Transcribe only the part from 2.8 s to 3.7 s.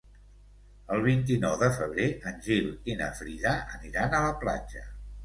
i na Frida